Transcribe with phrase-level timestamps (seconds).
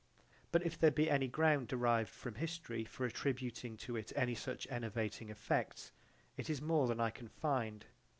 [0.51, 4.65] But if there be any ground derived from history for attributing to it any such
[4.71, 5.91] enervating effects
[6.37, 7.85] it is more than I can find.